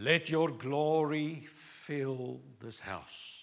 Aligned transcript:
Let 0.00 0.30
your 0.30 0.50
glory 0.50 1.44
fill 1.48 2.40
this 2.60 2.78
house. 2.78 3.34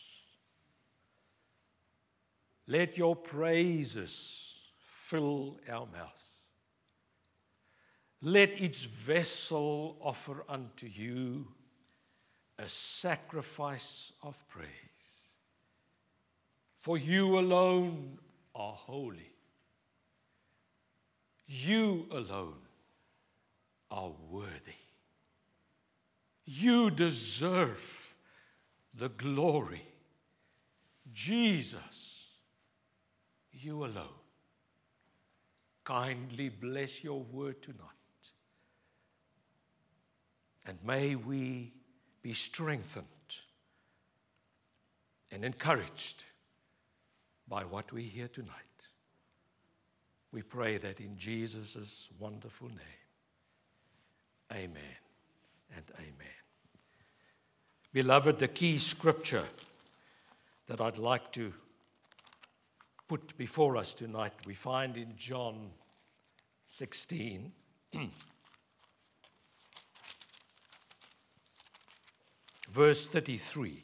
Let 2.66 2.98
your 2.98 3.14
praises 3.16 4.56
fill 4.86 5.60
our 5.70 5.86
mouth. 5.86 6.26
Let 8.22 8.60
each 8.62 8.88
vessel 8.88 9.98
offer 10.02 10.46
unto 10.48 10.88
you 10.88 11.48
a 12.58 12.70
sacrifice 12.70 14.14
of 14.24 14.48
praise. 14.48 14.70
For 16.78 16.98
you 16.98 17.38
alone 17.38 18.18
are 18.56 18.74
holy. 18.74 19.34
You 21.48 22.06
alone 22.12 22.62
are 23.92 24.14
worthy. 24.30 24.85
You 26.46 26.92
deserve 26.92 28.16
the 28.94 29.10
glory. 29.10 29.82
Jesus, 31.12 32.28
you 33.52 33.84
alone. 33.84 34.08
Kindly 35.84 36.50
bless 36.50 37.04
your 37.04 37.22
word 37.22 37.62
tonight. 37.62 37.80
And 40.68 40.78
may 40.84 41.16
we 41.16 41.74
be 42.22 42.34
strengthened 42.34 43.06
and 45.32 45.44
encouraged 45.44 46.24
by 47.48 47.64
what 47.64 47.92
we 47.92 48.04
hear 48.04 48.28
tonight. 48.28 48.52
We 50.32 50.42
pray 50.42 50.78
that 50.78 51.00
in 51.00 51.18
Jesus' 51.18 52.10
wonderful 52.20 52.68
name. 52.68 52.78
Amen 54.52 55.05
and 55.74 55.86
amen. 55.98 56.36
Beloved, 57.94 58.40
the 58.40 58.48
key 58.48 58.78
scripture 58.78 59.46
that 60.68 60.82
I'd 60.82 60.98
like 60.98 61.32
to 61.34 61.54
put 63.08 63.38
before 63.38 63.78
us 63.78 63.94
tonight 63.94 64.34
we 64.46 64.54
find 64.54 64.98
in 64.98 65.14
John 65.16 65.70
16. 66.68 67.52
verse 72.70 73.08
33. 73.08 73.84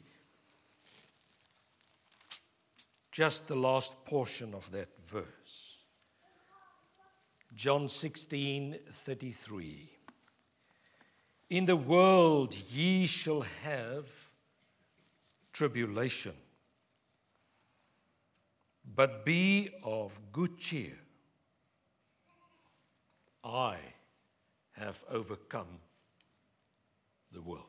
Just 3.10 3.46
the 3.46 3.56
last 3.56 4.04
portion 4.04 4.54
of 4.54 4.70
that 4.72 4.88
verse. 5.02 5.78
John 7.54 7.88
16, 7.88 8.78
33. 8.90 9.90
In 11.52 11.66
the 11.66 11.76
world 11.76 12.54
ye 12.54 13.04
shall 13.04 13.42
have 13.62 14.06
tribulation, 15.52 16.32
but 18.94 19.26
be 19.26 19.68
of 19.84 20.18
good 20.32 20.56
cheer. 20.56 20.96
I 23.44 23.76
have 24.70 25.04
overcome 25.10 25.78
the 27.30 27.42
world. 27.42 27.66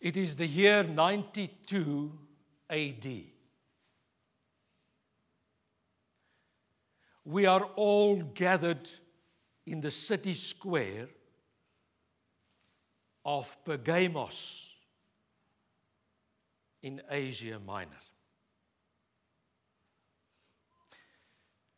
It 0.00 0.16
is 0.16 0.36
the 0.36 0.46
year 0.46 0.82
92 0.82 2.10
AD. 2.70 3.31
We 7.24 7.46
are 7.46 7.64
all 7.76 8.16
gathered 8.16 8.90
in 9.66 9.80
the 9.80 9.90
city 9.90 10.34
square 10.34 11.08
of 13.24 13.56
Pergamos 13.64 14.70
in 16.82 17.00
Asia 17.08 17.60
Minor. 17.64 17.90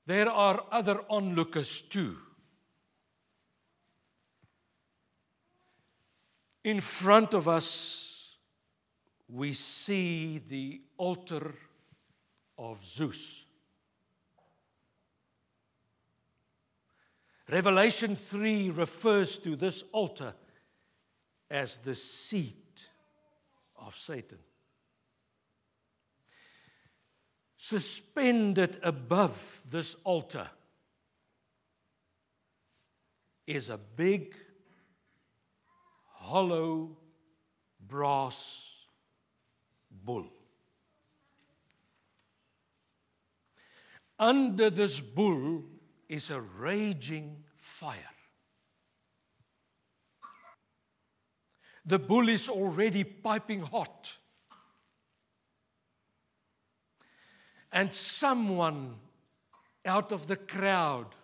There 0.06 0.30
are 0.30 0.64
other 0.70 1.00
onlookers 1.08 1.82
too. 1.82 2.16
In 6.62 6.80
front 6.80 7.34
of 7.34 7.46
us, 7.48 8.36
we 9.28 9.52
see 9.52 10.38
the 10.38 10.80
altar 10.96 11.54
of 12.58 12.84
Zeus. 12.84 13.43
Revelation 17.48 18.16
3 18.16 18.70
refers 18.70 19.38
to 19.38 19.54
this 19.54 19.84
altar 19.92 20.34
as 21.50 21.78
the 21.78 21.94
seat 21.94 22.88
of 23.76 23.96
Satan. 23.96 24.38
Suspended 27.56 28.78
above 28.82 29.62
this 29.70 29.94
altar 30.04 30.48
is 33.46 33.68
a 33.68 33.78
big, 33.78 34.34
hollow 36.12 36.96
brass 37.86 38.86
bull. 39.90 40.26
Under 44.18 44.70
this 44.70 45.00
bull 45.00 45.64
is 46.14 46.30
a 46.30 46.40
raging 46.40 47.44
fire. 47.56 48.14
The 51.84 51.98
bull 51.98 52.28
is 52.28 52.48
already 52.48 53.04
piping 53.04 53.60
hot. 53.60 54.16
And 57.70 57.92
someone 57.92 58.94
out 59.84 60.12
of 60.12 60.26
the 60.26 60.36
crowd 60.36 61.14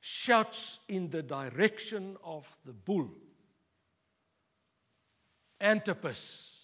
shouts 0.00 0.80
in 0.88 1.10
the 1.10 1.22
direction 1.22 2.16
of 2.24 2.58
the 2.64 2.72
bull 2.72 3.10
Antipas 5.60 6.54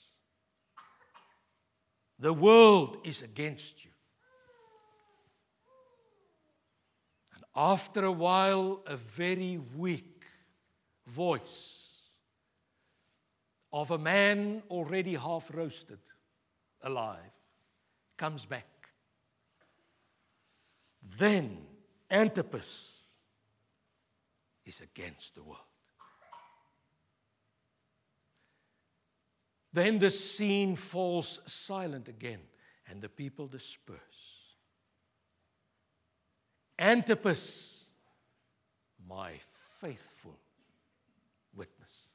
the 2.20 2.34
world 2.34 2.98
is 3.02 3.22
against 3.22 3.82
you. 3.82 3.90
And 7.34 7.42
after 7.60 8.06
a 8.06 8.12
while, 8.12 8.80
a 8.86 8.96
very 8.96 9.58
weak 9.76 10.24
voice 11.06 12.08
of 13.70 13.90
a 13.90 13.98
man 13.98 14.62
already 14.70 15.14
half 15.14 15.50
roasted, 15.52 15.98
alive, 16.80 17.34
comes 18.16 18.46
back. 18.46 18.66
Then 21.18 21.58
Antipas 22.10 23.02
is 24.64 24.80
against 24.80 25.34
the 25.34 25.42
world. 25.42 25.60
Then 29.70 29.98
the 29.98 30.08
scene 30.08 30.76
falls 30.76 31.42
silent 31.44 32.08
again, 32.08 32.40
and 32.88 33.02
the 33.02 33.10
people 33.10 33.48
disperse. 33.48 34.39
Antipas, 36.80 37.84
my 39.06 39.32
faithful 39.80 40.38
witness. 41.54 42.08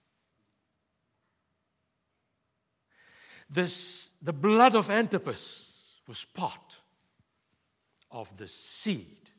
This, 3.48 4.14
the 4.22 4.34
blood 4.34 4.76
of 4.76 4.90
Antipas 4.90 6.02
was 6.08 6.26
part 6.26 6.78
of 8.10 8.36
the 8.38 8.48
seed 8.48 9.30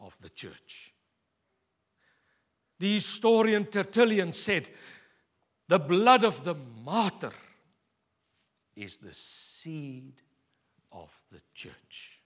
of 0.00 0.18
the 0.20 0.28
church. 0.28 0.92
The 2.80 2.94
historian 2.94 3.66
Tertullian 3.66 4.32
said 4.32 4.68
the 5.68 5.78
blood 5.78 6.24
of 6.24 6.42
the 6.42 6.56
martyr 6.84 7.32
is 8.74 8.96
the 8.96 9.14
seed 9.14 10.14
of 10.90 11.16
the 11.30 11.40
church. 11.54 12.21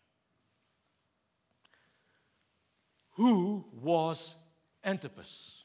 Who 3.17 3.65
was 3.73 4.35
Antipas? 4.85 5.65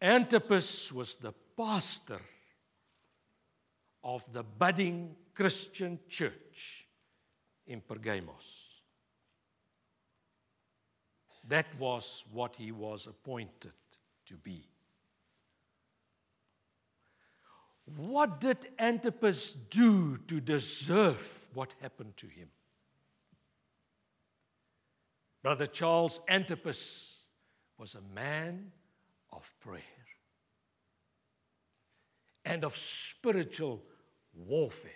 Antipas 0.00 0.90
was 0.92 1.16
the 1.16 1.32
pastor 1.56 2.20
of 4.02 4.24
the 4.32 4.42
budding 4.42 5.14
Christian 5.34 5.98
church 6.08 6.86
in 7.66 7.82
Pergamos. 7.82 8.66
That 11.46 11.66
was 11.78 12.24
what 12.32 12.56
he 12.56 12.72
was 12.72 13.06
appointed 13.06 13.74
to 14.24 14.36
be. 14.36 14.66
What 17.96 18.40
did 18.40 18.68
Antipas 18.78 19.52
do 19.52 20.16
to 20.16 20.40
deserve 20.40 21.48
what 21.52 21.74
happened 21.82 22.16
to 22.18 22.26
him? 22.26 22.48
Brother 25.42 25.66
Charles 25.66 26.20
Antipas 26.28 27.20
was 27.78 27.94
a 27.94 28.14
man 28.14 28.72
of 29.32 29.52
prayer 29.60 29.82
and 32.44 32.64
of 32.64 32.76
spiritual 32.76 33.82
warfare. 34.34 34.92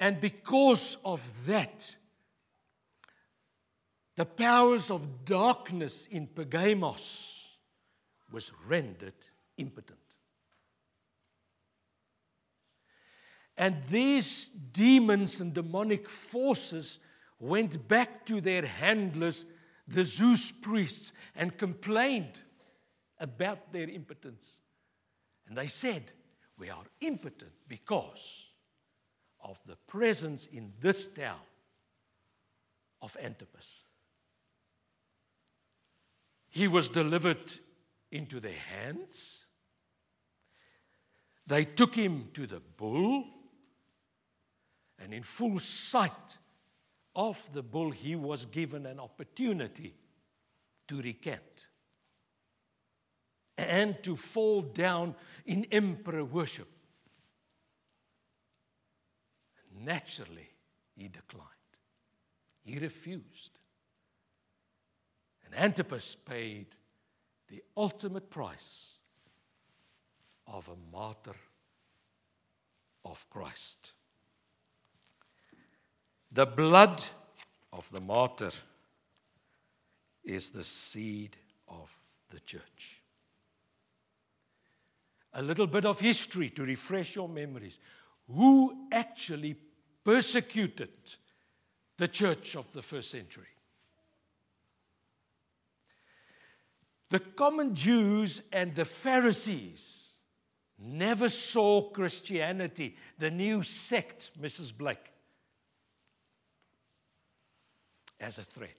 And 0.00 0.20
because 0.20 0.96
of 1.04 1.46
that, 1.46 1.96
the 4.16 4.26
powers 4.26 4.90
of 4.90 5.24
darkness 5.24 6.06
in 6.06 6.26
Pergamos 6.26 7.56
was 8.32 8.52
rendered 8.66 9.14
impotent. 9.56 10.01
And 13.56 13.82
these 13.84 14.48
demons 14.48 15.40
and 15.40 15.52
demonic 15.52 16.08
forces 16.08 16.98
went 17.38 17.86
back 17.88 18.24
to 18.26 18.40
their 18.40 18.64
handlers, 18.64 19.44
the 19.86 20.04
Zeus 20.04 20.52
priests, 20.52 21.12
and 21.34 21.56
complained 21.58 22.42
about 23.18 23.72
their 23.72 23.88
impotence. 23.88 24.60
And 25.46 25.56
they 25.56 25.66
said, 25.66 26.12
We 26.58 26.70
are 26.70 26.84
impotent 27.00 27.52
because 27.68 28.48
of 29.42 29.60
the 29.66 29.76
presence 29.76 30.46
in 30.46 30.72
this 30.80 31.08
town 31.08 31.40
of 33.02 33.16
Antipas. 33.20 33.80
He 36.48 36.68
was 36.68 36.88
delivered 36.88 37.52
into 38.10 38.38
their 38.38 38.52
hands. 38.52 39.46
They 41.46 41.64
took 41.64 41.94
him 41.94 42.28
to 42.34 42.46
the 42.46 42.60
bull, 42.60 43.24
and 45.02 45.12
in 45.12 45.22
full 45.22 45.58
sight 45.58 46.38
of 47.14 47.52
the 47.52 47.62
bull, 47.62 47.90
he 47.90 48.16
was 48.16 48.46
given 48.46 48.86
an 48.86 49.00
opportunity 49.00 49.94
to 50.86 51.02
recant 51.02 51.66
and 53.58 54.02
to 54.02 54.16
fall 54.16 54.62
down 54.62 55.14
in 55.44 55.66
emperor 55.70 56.24
worship. 56.24 56.68
Naturally, 59.80 60.48
he 60.94 61.08
declined. 61.08 61.48
He 62.64 62.78
refused. 62.78 63.58
And 65.44 65.54
Antipas 65.54 66.14
paid 66.14 66.66
the 67.48 67.62
ultimate 67.76 68.30
price 68.30 68.98
of 70.46 70.68
a 70.68 70.96
martyr 70.96 71.36
of 73.04 73.28
Christ. 73.28 73.92
The 76.34 76.46
blood 76.46 77.02
of 77.72 77.90
the 77.90 78.00
martyr 78.00 78.50
is 80.24 80.50
the 80.50 80.64
seed 80.64 81.36
of 81.68 81.94
the 82.30 82.40
church. 82.40 83.02
A 85.34 85.42
little 85.42 85.66
bit 85.66 85.84
of 85.84 86.00
history 86.00 86.48
to 86.50 86.64
refresh 86.64 87.14
your 87.14 87.28
memories. 87.28 87.78
Who 88.28 88.88
actually 88.90 89.56
persecuted 90.04 90.90
the 91.98 92.08
church 92.08 92.56
of 92.56 92.72
the 92.72 92.82
first 92.82 93.10
century? 93.10 93.46
The 97.10 97.20
common 97.20 97.74
Jews 97.74 98.40
and 98.52 98.74
the 98.74 98.86
Pharisees 98.86 100.12
never 100.78 101.28
saw 101.28 101.90
Christianity, 101.90 102.96
the 103.18 103.30
new 103.30 103.62
sect, 103.62 104.30
Mrs. 104.40 104.76
Blake, 104.76 105.11
as 108.22 108.38
a 108.38 108.44
threat. 108.44 108.76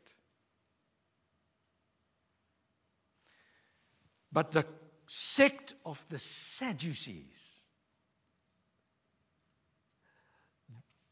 But 4.31 4.51
the 4.51 4.65
sect 5.05 5.75
of 5.85 6.03
the 6.09 6.17
Sadducees, 6.17 7.59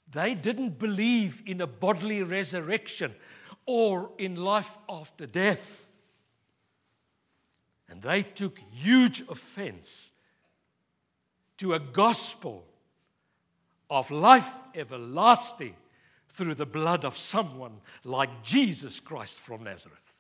they 0.10 0.34
didn't 0.34 0.80
believe 0.80 1.44
in 1.46 1.62
a 1.62 1.68
bodily 1.68 2.24
resurrection 2.24 3.14
or 3.66 4.10
in 4.18 4.36
life 4.36 4.78
after 4.90 5.28
death. 5.28 5.92
And 7.88 8.02
they 8.02 8.24
took 8.24 8.58
huge 8.72 9.22
offense 9.30 10.14
to 11.58 11.74
a 11.74 11.80
gospel 11.80 12.66
of 13.90 14.10
life 14.10 14.64
everlasting 14.74 15.76
through 16.32 16.56
the 16.56 16.66
blood 16.66 17.04
of 17.04 17.18
someone 17.18 17.82
like 18.04 18.44
Jesus 18.44 19.00
Christ 19.00 19.38
from 19.38 19.66
Nazareth. 19.66 20.14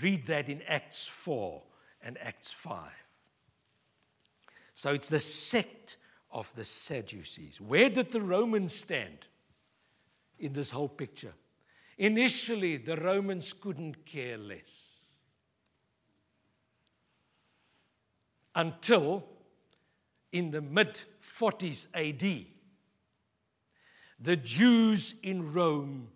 Read 0.00 0.26
that 0.26 0.48
in 0.48 0.60
Acts 0.68 1.06
4 1.08 1.62
and 2.02 2.18
Acts 2.20 2.52
5. 2.52 2.90
So 4.74 4.92
it's 4.92 5.08
the 5.08 5.20
sect 5.20 5.96
of 6.30 6.54
the 6.54 6.64
Sadducees. 6.64 7.60
Where 7.60 7.88
did 7.88 8.12
the 8.12 8.20
Romans 8.20 8.74
stand 8.74 9.26
in 10.38 10.52
this 10.52 10.70
whole 10.70 10.88
picture? 10.88 11.32
Initially, 11.96 12.76
the 12.76 12.96
Romans 12.96 13.54
couldn't 13.54 14.04
care 14.04 14.36
less. 14.36 15.00
Until 18.54 19.24
in 20.32 20.50
the 20.50 20.60
mid 20.60 21.00
40s 21.22 21.86
AD, 21.94 22.46
the 24.18 24.36
Jews 24.36 25.14
in 25.22 25.52
Rome 25.52 26.08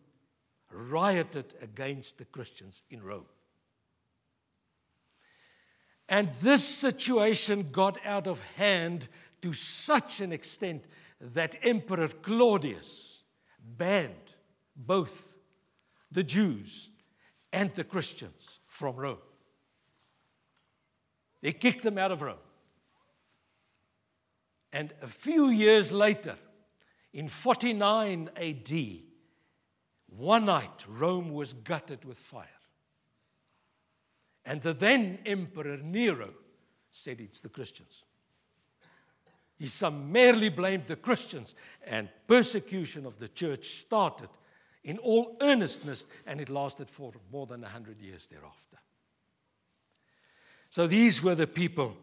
rioted 0.70 1.54
against 1.60 2.18
the 2.18 2.24
Christians 2.24 2.82
in 2.90 3.02
Rome. 3.02 3.26
And 6.08 6.28
this 6.42 6.66
situation 6.66 7.68
got 7.70 7.98
out 8.04 8.26
of 8.26 8.40
hand 8.56 9.08
to 9.42 9.52
such 9.52 10.20
an 10.20 10.32
extent 10.32 10.84
that 11.20 11.56
Emperor 11.62 12.08
Claudius 12.08 13.22
banned 13.76 14.34
both 14.74 15.34
the 16.10 16.24
Jews 16.24 16.90
and 17.52 17.72
the 17.74 17.84
Christians 17.84 18.60
from 18.66 18.96
Rome. 18.96 19.18
They 21.42 21.52
kicked 21.52 21.82
them 21.82 21.98
out 21.98 22.12
of 22.12 22.22
Rome. 22.22 22.36
And 24.72 24.92
a 25.02 25.08
few 25.08 25.48
years 25.48 25.90
later, 25.90 26.36
in 27.12 27.28
49 27.28 28.30
AD, 28.36 28.72
one 30.06 30.44
night 30.44 30.86
Rome 30.88 31.30
was 31.30 31.54
gutted 31.54 32.04
with 32.04 32.18
fire. 32.18 32.46
And 34.44 34.60
the 34.60 34.72
then 34.72 35.18
Emperor 35.26 35.76
Nero 35.76 36.30
said 36.90 37.20
it's 37.20 37.40
the 37.40 37.48
Christians. 37.48 38.04
He 39.58 39.66
summarily 39.66 40.48
blamed 40.48 40.86
the 40.86 40.96
Christians, 40.96 41.54
and 41.84 42.08
persecution 42.26 43.04
of 43.04 43.18
the 43.18 43.28
church 43.28 43.66
started 43.66 44.30
in 44.84 44.96
all 44.98 45.36
earnestness, 45.40 46.06
and 46.26 46.40
it 46.40 46.48
lasted 46.48 46.88
for 46.88 47.12
more 47.30 47.46
than 47.46 47.60
100 47.60 48.00
years 48.00 48.26
thereafter. 48.26 48.78
So 50.70 50.86
these 50.86 51.22
were 51.22 51.34
the 51.34 51.46
people 51.46 51.96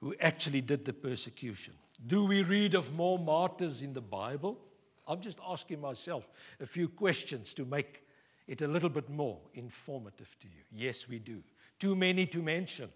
who 0.00 0.14
actually 0.20 0.62
did 0.62 0.84
the 0.84 0.92
persecution. 0.92 1.74
Do 2.06 2.24
we 2.26 2.42
read 2.42 2.74
of 2.74 2.94
more 2.94 3.18
martyrs 3.18 3.82
in 3.82 3.92
the 3.92 4.00
Bible? 4.00 4.58
I'm 5.06 5.20
just 5.20 5.38
asking 5.46 5.80
myself 5.80 6.28
a 6.60 6.66
few 6.66 6.88
questions 6.88 7.52
to 7.54 7.64
make 7.64 8.04
it 8.46 8.62
a 8.62 8.68
little 8.68 8.88
bit 8.88 9.08
more 9.08 9.38
informative 9.54 10.36
to 10.40 10.46
you. 10.46 10.62
Yes, 10.72 11.08
we 11.08 11.18
do. 11.18 11.42
Too 11.78 11.94
many 11.94 12.26
to 12.26 12.42
mention. 12.42 12.88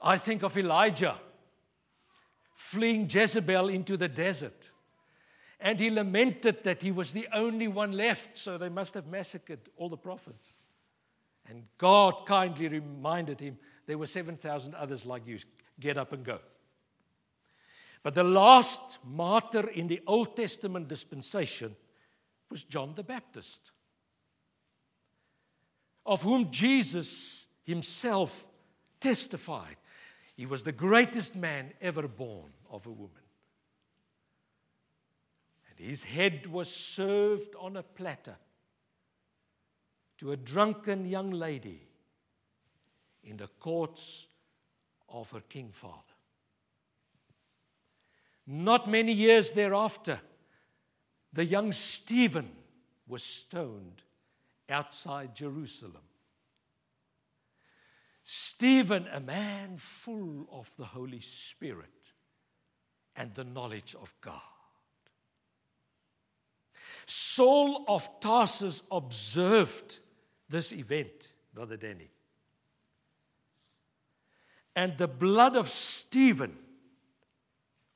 I 0.00 0.16
think 0.16 0.42
of 0.42 0.56
Elijah 0.58 1.16
fleeing 2.54 3.08
Jezebel 3.08 3.68
into 3.68 3.96
the 3.96 4.08
desert. 4.08 4.70
And 5.60 5.78
he 5.78 5.90
lamented 5.90 6.64
that 6.64 6.82
he 6.82 6.90
was 6.90 7.12
the 7.12 7.28
only 7.32 7.68
one 7.68 7.92
left, 7.92 8.36
so 8.36 8.58
they 8.58 8.68
must 8.68 8.94
have 8.94 9.06
massacred 9.06 9.60
all 9.76 9.88
the 9.88 9.96
prophets. 9.96 10.56
And 11.48 11.64
God 11.78 12.26
kindly 12.26 12.68
reminded 12.68 13.40
him 13.40 13.58
there 13.86 13.98
were 13.98 14.06
7,000 14.06 14.74
others 14.74 15.06
like 15.06 15.26
you. 15.26 15.38
Get 15.78 15.96
up 15.96 16.12
and 16.12 16.24
go. 16.24 16.38
But 18.02 18.14
the 18.14 18.24
last 18.24 18.98
martyr 19.04 19.68
in 19.68 19.86
the 19.86 20.00
Old 20.06 20.36
Testament 20.36 20.88
dispensation 20.88 21.76
was 22.50 22.64
John 22.64 22.94
the 22.94 23.02
Baptist, 23.02 23.70
of 26.04 26.22
whom 26.22 26.50
Jesus 26.50 27.46
himself 27.64 28.44
testified. 29.00 29.76
He 30.34 30.46
was 30.46 30.62
the 30.62 30.72
greatest 30.72 31.36
man 31.36 31.72
ever 31.80 32.08
born 32.08 32.50
of 32.70 32.86
a 32.86 32.90
woman. 32.90 33.22
And 35.70 35.88
his 35.88 36.02
head 36.02 36.46
was 36.46 36.74
served 36.74 37.54
on 37.58 37.76
a 37.76 37.82
platter 37.82 38.36
to 40.18 40.32
a 40.32 40.36
drunken 40.36 41.06
young 41.06 41.30
lady 41.30 41.82
in 43.24 43.36
the 43.36 43.48
courts 43.60 44.26
of 45.12 45.30
her 45.30 45.42
king 45.48 45.70
father. 45.70 45.96
Not 48.46 48.88
many 48.88 49.12
years 49.12 49.52
thereafter, 49.52 50.20
the 51.32 51.44
young 51.44 51.72
Stephen 51.72 52.50
was 53.06 53.22
stoned 53.22 54.02
outside 54.68 55.34
Jerusalem. 55.34 56.02
Stephen, 58.22 59.06
a 59.12 59.20
man 59.20 59.76
full 59.76 60.48
of 60.50 60.74
the 60.76 60.84
Holy 60.84 61.20
Spirit 61.20 62.12
and 63.16 63.32
the 63.34 63.44
knowledge 63.44 63.94
of 64.00 64.12
God. 64.20 64.40
Saul 67.04 67.84
of 67.88 68.08
Tarsus 68.20 68.82
observed 68.90 69.98
this 70.48 70.72
event, 70.72 71.32
Brother 71.52 71.76
Danny. 71.76 72.10
And 74.74 74.96
the 74.96 75.08
blood 75.08 75.56
of 75.56 75.68
Stephen 75.68 76.56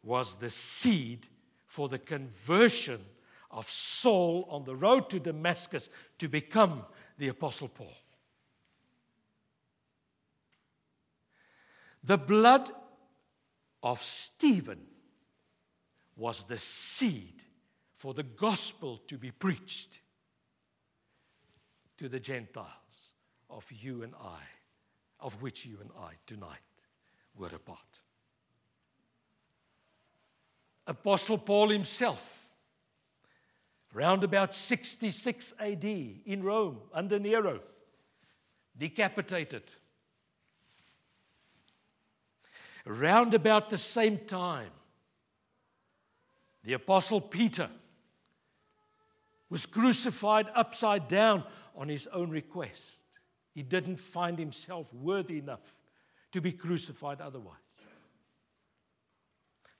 was 0.02 0.34
the 0.34 0.50
seed 0.50 1.26
for 1.66 1.88
the 1.88 1.98
conversion 1.98 3.00
of 3.50 3.68
Saul 3.70 4.46
on 4.50 4.64
the 4.64 4.76
road 4.76 5.08
to 5.10 5.20
Damascus 5.20 5.88
to 6.18 6.28
become 6.28 6.84
the 7.18 7.28
Apostle 7.28 7.68
Paul. 7.68 7.94
The 12.04 12.18
blood 12.18 12.70
of 13.82 14.00
Stephen 14.00 14.80
was 16.14 16.44
the 16.44 16.58
seed 16.58 17.42
for 17.92 18.14
the 18.14 18.22
gospel 18.22 18.98
to 19.08 19.18
be 19.18 19.30
preached 19.30 20.00
to 21.98 22.08
the 22.08 22.20
Gentiles 22.20 23.14
of 23.48 23.70
you 23.72 24.02
and 24.02 24.14
I, 24.14 24.42
of 25.18 25.40
which 25.42 25.64
you 25.64 25.78
and 25.80 25.90
I 25.98 26.12
tonight 26.26 26.65
were 27.38 27.48
a. 27.48 27.60
Apostle 30.86 31.38
Paul 31.38 31.70
himself, 31.70 32.44
round 33.92 34.22
about 34.22 34.54
66 34.54 35.54
AD 35.58 35.84
in 35.84 36.42
Rome 36.42 36.78
under 36.92 37.18
Nero, 37.18 37.60
decapitated. 38.78 39.64
Round 42.84 43.34
about 43.34 43.68
the 43.68 43.78
same 43.78 44.18
time, 44.18 44.70
the 46.62 46.74
Apostle 46.74 47.20
Peter 47.20 47.68
was 49.50 49.66
crucified 49.66 50.48
upside 50.54 51.08
down 51.08 51.42
on 51.76 51.88
his 51.88 52.06
own 52.08 52.30
request. 52.30 53.04
He 53.54 53.62
didn't 53.62 53.98
find 53.98 54.38
himself 54.38 54.92
worthy 54.94 55.38
enough 55.38 55.76
to 56.32 56.40
be 56.40 56.52
crucified 56.52 57.20
otherwise. 57.20 57.56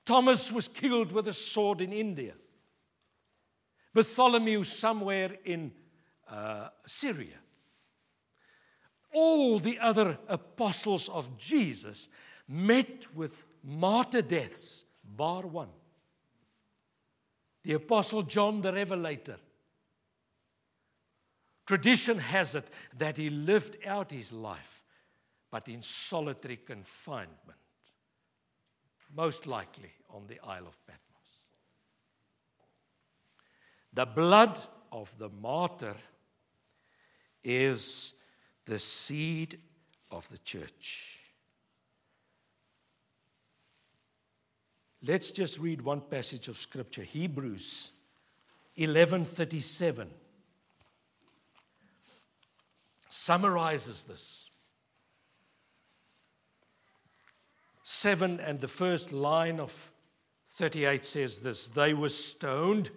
Thomas 0.05 0.53
was 0.53 0.69
killed 0.69 1.13
with 1.13 1.27
a 1.29 1.33
sword 1.33 1.81
in 1.81 1.93
India. 1.93 2.35
Bartholomew 3.93 4.63
somewhere 4.63 5.37
in 5.45 5.73
uh, 6.31 6.69
Syria. 6.87 7.39
All 9.13 9.59
the 9.59 9.79
other 9.79 10.19
apostles 10.29 11.09
of 11.09 11.37
Jesus 11.39 12.09
met 12.47 13.07
with 13.15 13.45
martyr 13.65 14.23
deaths, 14.23 14.85
bar 15.05 15.43
one. 15.43 15.71
The 17.65 17.73
apostle 17.73 18.23
John 18.23 18.61
the 18.61 18.73
Revelator 18.73 19.39
Tradition 21.67 22.19
has 22.19 22.55
it 22.55 22.69
that 22.97 23.17
he 23.17 23.29
lived 23.29 23.77
out 23.85 24.13
his 24.13 24.33
life, 24.33 24.83
but 25.51 25.69
in 25.69 25.83
solitary 25.83 26.59
confinement, 26.59 27.59
most 29.15 29.47
likely 29.47 29.93
on 30.11 30.27
the 30.27 30.41
Isle 30.41 30.67
of 30.67 30.79
Patmos. 30.87 31.03
The 33.93 34.07
blood 34.07 34.59
of 34.93 35.17
the 35.19 35.29
martyr 35.29 35.95
is 37.43 38.15
the 38.65 38.79
seed 38.79 39.61
of 40.11 40.29
the 40.29 40.39
church. 40.39 41.21
Let's 45.03 45.31
just 45.31 45.59
read 45.59 45.83
one 45.83 46.01
passage 46.01 46.49
of 46.49 46.59
scripture 46.59 47.03
Hebrews 47.03 47.93
11:37 48.77 50.11
summarizes 53.09 54.03
this. 54.03 54.46
Seven 57.89 58.41
and 58.41 58.59
the 58.59 58.67
first 58.67 59.13
line 59.13 59.61
of 59.61 59.93
38 60.57 61.05
says 61.05 61.39
this 61.39 61.69
They 61.69 61.95
were 61.95 62.09
stoned. 62.09 62.91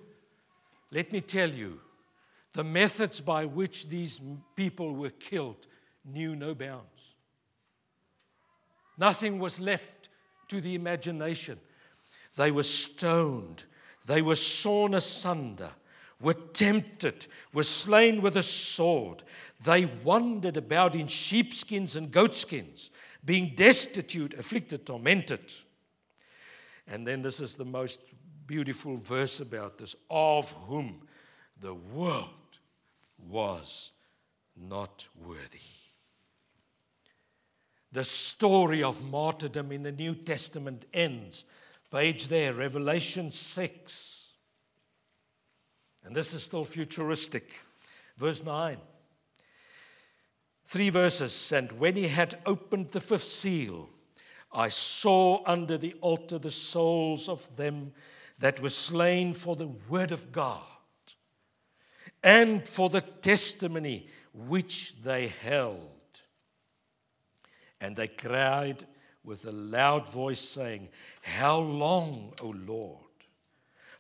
Let 0.90 1.12
me 1.12 1.22
tell 1.22 1.52
you, 1.52 1.80
the 2.54 2.64
methods 2.64 3.22
by 3.22 3.46
which 3.46 3.88
these 3.88 4.20
people 4.56 4.96
were 4.96 5.12
killed 5.12 5.68
knew 6.04 6.36
no 6.36 6.56
bounds. 6.56 7.14
Nothing 8.98 9.38
was 9.38 9.60
left 9.60 10.10
to 10.48 10.60
the 10.60 10.74
imagination. 10.74 11.60
They 12.36 12.50
were 12.50 12.64
stoned, 12.64 13.66
they 14.08 14.24
were 14.24 14.34
sawn 14.34 14.96
asunder, 14.96 15.70
were 16.20 16.34
tempted, 16.34 17.28
were 17.54 17.62
slain 17.62 18.24
with 18.24 18.38
a 18.38 18.42
sword. 18.42 19.22
They 19.64 19.86
wandered 19.86 20.58
about 20.58 20.96
in 20.96 21.06
sheepskins 21.06 21.96
and 21.96 22.10
goatskins, 22.10 22.90
being 23.24 23.54
destitute, 23.56 24.34
afflicted, 24.34 24.86
tormented. 24.86 25.54
And 26.88 27.06
then 27.06 27.22
this 27.22 27.40
is 27.40 27.56
the 27.56 27.66
most 27.66 28.02
beautiful 28.48 28.98
verse 28.98 29.40
about 29.40 29.78
this 29.78 29.96
of 30.10 30.52
whom 30.68 31.08
the 31.60 31.74
world 31.74 32.30
was 33.28 33.92
not 34.56 35.08
worthy. 35.16 35.60
The 37.92 38.04
story 38.04 38.84
of 38.84 39.04
martyrdom 39.04 39.72
in 39.72 39.84
the 39.84 39.92
New 39.92 40.16
Testament 40.16 40.86
ends. 40.94 41.46
Page 41.92 42.28
there, 42.28 42.54
Revelation 42.54 43.32
6. 43.32 44.34
And 46.04 46.16
this 46.16 46.34
is 46.34 46.44
still 46.44 46.64
futuristic. 46.64 47.54
Verse 48.16 48.44
9. 48.44 48.78
Three 50.70 50.90
verses. 50.90 51.52
And 51.52 51.72
when 51.80 51.96
he 51.96 52.10
had 52.10 52.38
opened 52.46 52.92
the 52.92 53.00
fifth 53.00 53.24
seal, 53.24 53.90
I 54.52 54.70
saw 54.70 55.42
under 55.48 55.80
the 55.80 55.96
altar 56.00 56.38
the 56.38 56.52
souls 56.52 57.28
of 57.28 57.56
them 57.56 57.92
that 58.38 58.62
were 58.62 58.70
slain 58.70 59.34
for 59.34 59.56
the 59.56 59.72
word 59.90 60.12
of 60.12 60.32
God 60.32 60.62
and 62.24 62.70
for 62.70 62.88
the 62.88 63.02
testimony 63.02 64.10
which 64.32 64.94
they 65.02 65.30
held. 65.30 65.90
And 67.82 67.96
they 67.96 68.08
cried 68.08 68.86
with 69.24 69.46
a 69.46 69.52
loud 69.52 70.08
voice, 70.08 70.40
saying, 70.40 70.90
How 71.24 71.58
long, 71.58 72.34
O 72.44 72.50
Lord? 72.50 73.06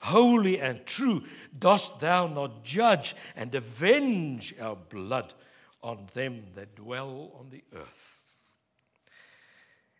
holy 0.01 0.61
and 0.61 0.85
true, 0.85 1.23
dost 1.57 1.99
thou 1.99 2.25
not 2.25 2.63
judge 2.63 3.15
and 3.35 3.53
avenge 3.53 4.55
our 4.61 4.75
blood 4.75 5.33
on 5.81 6.07
them 6.13 6.43
that 6.55 6.75
dwell 6.75 7.31
on 7.39 7.49
the 7.49 7.63
earth? 7.75 8.19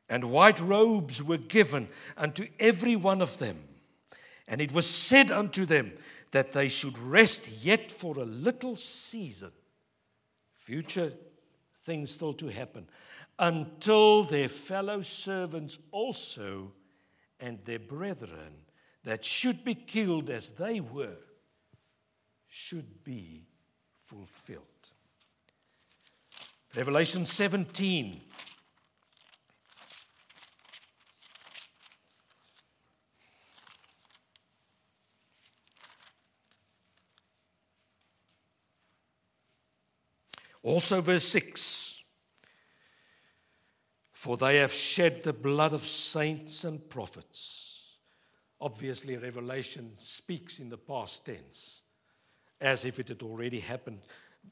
And 0.10 0.32
white 0.32 0.60
robes 0.60 1.22
were 1.22 1.38
given 1.38 1.88
unto 2.18 2.48
every 2.60 2.96
one 2.96 3.22
of 3.22 3.38
them. 3.38 3.58
And 4.48 4.60
it 4.60 4.72
was 4.72 4.90
said 4.90 5.30
unto 5.30 5.66
them 5.66 5.94
that 6.32 6.52
they 6.52 6.68
should 6.68 6.98
rest 6.98 7.48
yet 7.62 7.92
for 7.92 8.18
a 8.18 8.26
little 8.26 8.76
season, 8.76 9.52
future 10.56 11.14
things 11.84 12.12
still 12.12 12.34
to 12.34 12.48
happen, 12.48 12.88
until 13.38 14.24
their 14.24 14.50
fellow 14.50 15.02
servants 15.02 15.78
also 15.92 16.72
and 17.40 17.60
their 17.66 17.80
brethren 17.80 18.66
that 19.04 19.24
should 19.24 19.64
be 19.64 19.76
killed 19.76 20.30
as 20.30 20.52
they 20.52 20.80
were 20.80 21.18
should 22.48 23.04
be 23.04 23.46
fulfilled. 24.04 24.64
Revelation 26.76 27.26
17. 27.26 28.22
Also, 40.62 41.02
verse 41.02 41.24
6 41.30 42.04
For 44.12 44.38
they 44.38 44.58
have 44.58 44.72
shed 44.72 45.24
the 45.24 45.34
blood 45.34 45.74
of 45.74 45.82
saints 45.84 46.64
and 46.64 46.88
prophets. 46.90 47.98
Obviously, 48.62 49.18
Revelation 49.18 49.94
speaks 49.98 50.60
in 50.60 50.70
the 50.70 50.78
past 50.78 51.26
tense 51.26 51.82
as 52.62 52.84
if 52.84 53.00
it 53.00 53.08
had 53.08 53.24
already 53.24 53.62
happened, 53.62 54.02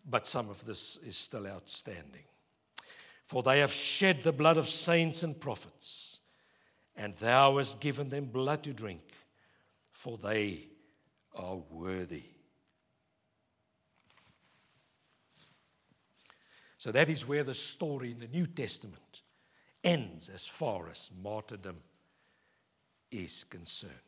but 0.06 0.27
some 0.27 0.50
of 0.50 0.65
this 0.65 0.98
is 1.06 1.17
still 1.17 1.48
outstanding. 1.48 2.24
For 3.25 3.44
they 3.44 3.60
have 3.60 3.72
shed 3.72 4.24
the 4.24 4.32
blood 4.32 4.58
of 4.58 4.70
saints 4.70 5.24
and 5.24 5.39
prophets, 5.39 6.20
and 6.96 7.15
thou 7.17 7.58
hast 7.58 7.79
given 7.79 8.10
them 8.10 8.25
blood 8.25 8.63
to 8.63 8.74
drink, 8.74 9.01
for 9.91 10.17
they 10.17 10.67
are 11.36 11.58
worthy. 11.70 12.24
So 16.77 16.91
that 16.91 17.10
is 17.10 17.27
where 17.27 17.44
the 17.44 17.53
story 17.53 18.12
in 18.12 18.20
the 18.20 18.27
New 18.27 18.48
Testament 18.48 19.24
ends 19.84 20.29
as 20.29 20.46
far 20.46 20.89
as 20.89 21.10
martyrdom 21.22 21.77
is 23.12 23.44
concerned. 23.44 24.07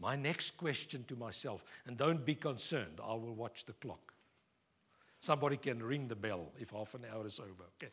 My 0.00 0.14
next 0.14 0.56
question 0.56 1.04
to 1.08 1.16
myself, 1.16 1.64
and 1.86 1.96
don't 1.96 2.24
be 2.24 2.34
concerned, 2.34 3.00
I 3.02 3.14
will 3.14 3.34
watch 3.34 3.64
the 3.64 3.72
clock. 3.72 4.12
Somebody 5.20 5.56
can 5.56 5.82
ring 5.82 6.06
the 6.06 6.14
bell 6.14 6.52
if 6.58 6.70
half 6.70 6.94
an 6.94 7.04
hour 7.12 7.26
is 7.26 7.40
over. 7.40 7.64
Okay. 7.76 7.92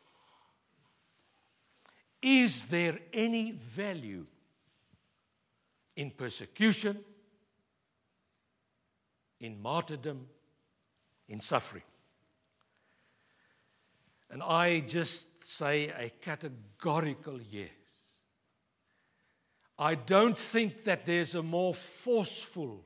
Is 2.22 2.66
there 2.66 2.98
any 3.12 3.50
value 3.50 4.26
in 5.96 6.10
persecution, 6.12 6.98
in 9.40 9.60
martyrdom, 9.60 10.26
in 11.28 11.40
suffering? 11.40 11.82
And 14.30 14.42
I 14.42 14.80
just 14.80 15.44
say 15.44 15.88
a 15.88 16.10
categorical 16.20 17.40
yes. 17.50 17.70
I 19.78 19.94
don't 19.94 20.38
think 20.38 20.84
that 20.84 21.04
there's 21.04 21.34
a 21.34 21.42
more 21.42 21.74
forceful 21.74 22.84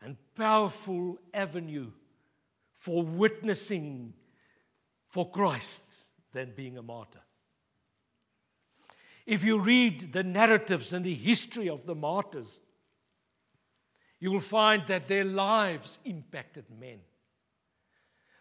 and 0.00 0.16
powerful 0.34 1.18
avenue 1.32 1.90
for 2.72 3.02
witnessing 3.02 4.14
for 5.10 5.30
Christ 5.30 5.82
than 6.32 6.52
being 6.56 6.78
a 6.78 6.82
martyr. 6.82 7.20
If 9.26 9.44
you 9.44 9.58
read 9.58 10.12
the 10.12 10.22
narratives 10.22 10.92
and 10.92 11.04
the 11.04 11.14
history 11.14 11.68
of 11.68 11.86
the 11.86 11.94
martyrs, 11.94 12.60
you 14.20 14.30
will 14.30 14.40
find 14.40 14.86
that 14.86 15.08
their 15.08 15.24
lives 15.24 15.98
impacted 16.04 16.64
men. 16.78 17.00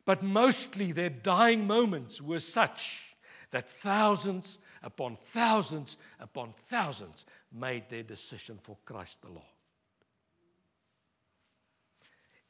But 0.05 0.23
mostly 0.23 0.91
their 0.91 1.09
dying 1.09 1.67
moments 1.67 2.21
were 2.21 2.39
such 2.39 3.15
that 3.51 3.69
thousands 3.69 4.59
upon 4.83 5.15
thousands 5.15 5.97
upon 6.19 6.53
thousands 6.69 7.25
made 7.51 7.89
their 7.89 8.03
decision 8.03 8.57
for 8.61 8.77
Christ 8.85 9.21
the 9.21 9.29
Lord. 9.29 9.45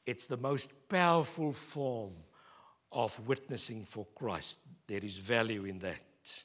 It's 0.05 0.27
the 0.27 0.37
most 0.37 0.71
powerful 0.89 1.53
form 1.53 2.13
of 2.91 3.27
witnessing 3.27 3.85
for 3.85 4.05
Christ. 4.15 4.59
There 4.87 5.03
is 5.03 5.17
value 5.17 5.65
in 5.65 5.79
that. 5.79 6.43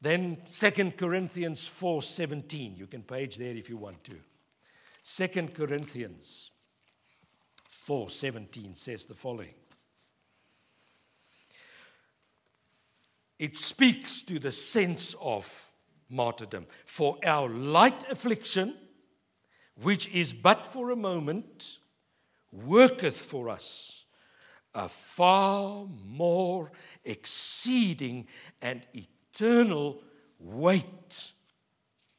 Then 0.00 0.38
2 0.44 0.96
Corinthians 0.96 1.66
4:17. 1.68 2.76
You 2.76 2.86
can 2.86 3.02
page 3.02 3.36
there 3.36 3.56
if 3.56 3.68
you 3.68 3.76
want 3.76 4.02
to. 4.04 4.18
2 5.02 5.54
Corinthians 5.54 6.50
4:17 7.68 8.74
says 8.76 9.04
the 9.04 9.14
following. 9.14 9.54
It 13.42 13.56
speaks 13.56 14.22
to 14.22 14.38
the 14.38 14.52
sense 14.52 15.16
of 15.20 15.68
martyrdom. 16.08 16.64
For 16.84 17.18
our 17.26 17.48
light 17.48 18.08
affliction, 18.08 18.76
which 19.82 20.08
is 20.10 20.32
but 20.32 20.64
for 20.64 20.92
a 20.92 20.96
moment, 20.96 21.80
worketh 22.52 23.20
for 23.20 23.48
us 23.48 24.04
a 24.76 24.88
far 24.88 25.86
more 26.06 26.70
exceeding 27.04 28.28
and 28.60 28.86
eternal 28.94 30.04
weight 30.38 31.32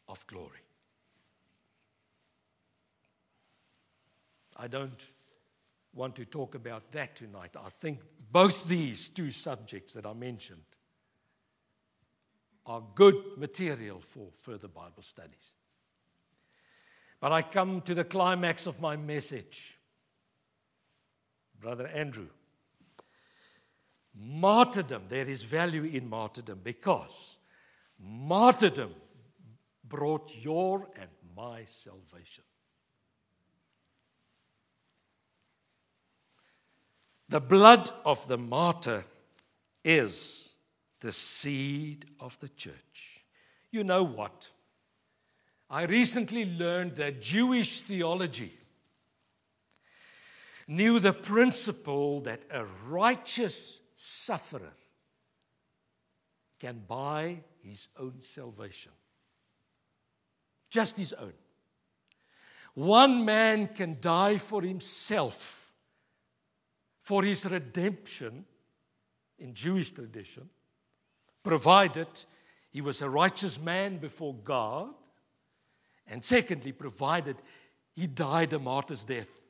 of 0.10 0.28
glory. 0.28 0.60
I 4.58 4.68
don't 4.68 5.06
want 5.96 6.18
to 6.18 6.26
talk 6.26 6.54
about 6.54 6.92
that 6.92 7.16
tonight. 7.16 7.56
I 7.56 7.70
think 7.70 8.02
both 8.30 8.68
these 8.68 9.08
two 9.08 9.30
subjects 9.30 9.94
that 9.94 10.06
I 10.06 10.12
mentioned 10.12 10.64
are 12.66 12.84
good 12.96 13.16
material 13.38 14.00
for 14.00 14.28
further 14.32 14.68
Bible 14.68 15.04
studies. 15.04 15.54
But 17.20 17.32
I 17.32 17.42
come 17.42 17.82
to 17.82 17.94
the 17.94 18.04
climax 18.04 18.68
of 18.68 18.82
my 18.82 18.96
message. 18.96 19.78
Brother 21.60 21.88
Andrew, 21.88 22.28
martyrdom, 24.14 25.04
there 25.08 25.28
is 25.28 25.44
value 25.44 25.84
in 25.84 26.10
martyrdom 26.10 26.60
because 26.64 27.38
martyrdom 28.00 28.94
brought 29.88 30.32
your 30.42 30.90
and 31.00 31.10
my 31.36 31.66
salvation. 31.66 32.44
The 37.30 37.40
blood 37.40 37.90
of 38.06 38.28
the 38.28 38.38
martyr 38.38 39.06
is 39.84 40.53
the 41.04 41.12
seed 41.12 42.06
of 42.22 42.40
the 42.40 42.48
church. 42.48 43.26
You 43.72 43.84
know 43.84 44.04
what? 44.04 44.50
I 45.70 45.84
recently 45.84 46.46
learned 46.46 46.96
that 46.96 47.22
Jewish 47.22 47.82
theology 47.82 48.54
knew 50.66 51.00
the 51.00 51.12
principle 51.12 52.22
that 52.22 52.44
a 52.50 52.64
righteous 52.88 53.82
sufferer 53.96 54.72
can 56.58 56.82
buy 56.88 57.40
his 57.62 57.90
own 58.00 58.22
salvation. 58.22 58.94
Just 60.70 60.96
his 60.96 61.12
own. 61.12 61.34
One 62.76 63.26
man 63.26 63.68
can 63.68 63.98
die 64.00 64.38
for 64.38 64.62
himself, 64.62 65.70
for 67.02 67.24
his 67.24 67.46
redemption 67.46 68.46
in 69.38 69.54
Jewish 69.54 69.92
tradition 69.92 70.50
provided 71.44 72.08
he 72.72 72.82
was 72.82 73.02
a 73.02 73.10
righteous 73.10 73.62
man 73.62 73.98
before 73.98 74.34
God, 74.34 74.94
and 76.08 76.24
secondly, 76.24 76.72
provided 76.72 77.38
he 77.94 78.08
died 78.08 78.54
a 78.54 78.60
martyr's 78.60 79.04
death. 79.04 79.44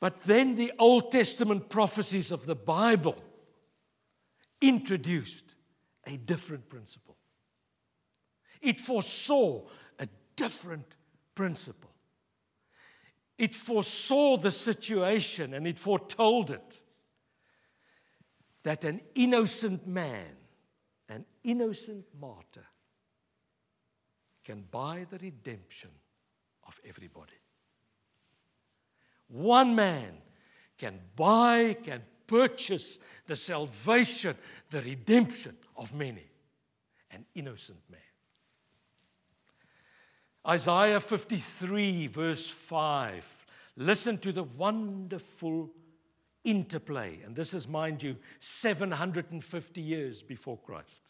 But 0.00 0.22
then 0.22 0.56
the 0.56 0.72
Old 0.78 1.12
Testament 1.12 1.68
prophecies 1.68 2.30
of 2.30 2.44
the 2.44 2.54
Bible 2.54 3.16
introduced 4.60 5.54
a 6.06 6.16
different 6.16 6.68
principle. 6.68 7.16
It 8.60 8.80
foresaw 8.80 9.62
a 9.98 10.08
different 10.34 10.86
principle. 11.34 11.90
It 13.38 13.54
foresaw 13.54 14.36
the 14.36 14.50
situation 14.50 15.54
and 15.54 15.66
it 15.66 15.78
foretold 15.78 16.50
it 16.50 16.82
that 18.66 18.84
an 18.84 19.00
innocent 19.14 19.86
man, 19.86 20.26
an 21.08 21.24
innocent 21.44 22.04
martyr, 22.20 22.66
can 24.42 24.64
buy 24.72 25.06
the 25.08 25.18
redemption 25.18 25.90
of 26.66 26.80
everybody. 26.84 27.38
One 29.28 29.76
man 29.76 30.14
can 30.76 30.98
buy, 31.14 31.76
can 31.80 32.02
purchase 32.26 32.98
the 33.28 33.36
salvation, 33.36 34.34
the 34.70 34.82
redemption 34.82 35.56
of 35.76 35.94
many. 35.94 36.26
An 37.12 37.24
innocent 37.36 37.78
man. 37.88 38.00
Isaiah 40.44 40.98
53, 40.98 42.08
verse 42.08 42.48
5. 42.48 43.46
Listen 43.76 44.18
to 44.18 44.32
the 44.32 44.42
wonderful 44.42 45.70
interplay. 46.46 47.20
And 47.24 47.36
this 47.36 47.52
is, 47.52 47.68
mind 47.68 48.02
you, 48.02 48.16
750 48.38 49.80
years 49.82 50.22
before 50.22 50.56
Christ. 50.56 51.02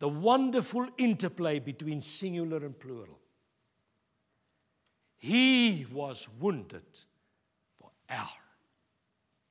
The 0.00 0.08
wonderful 0.08 0.88
interplay 0.98 1.60
between 1.60 2.00
singular 2.00 2.56
and 2.56 2.76
plural. 2.76 3.18
He 5.18 5.86
was 5.92 6.28
wounded 6.40 6.82
for 7.78 7.90
our 8.08 8.30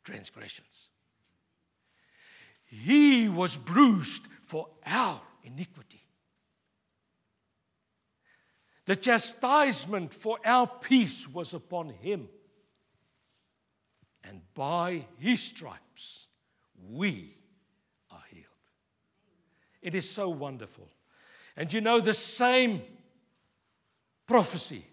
transgressions. 0.03 0.89
He 2.65 3.29
was 3.29 3.57
bruised 3.57 4.23
for 4.41 4.67
our 4.85 5.21
iniquity. 5.43 6.01
The 8.85 8.95
chastisement 8.95 10.15
for 10.15 10.39
our 10.43 10.65
peace 10.65 11.27
was 11.27 11.53
upon 11.53 11.89
him 11.89 12.27
and 14.29 14.41
by 14.53 15.05
his 15.17 15.41
stripes 15.41 16.27
we 16.87 17.35
are 18.11 18.21
healed. 18.31 18.45
It 19.81 19.95
is 19.95 20.09
so 20.09 20.29
wonderful. 20.29 20.87
And 21.57 21.73
you 21.73 21.81
know, 21.81 21.99
the 21.99 22.13
same 22.13 22.81
prophecy 24.27 24.85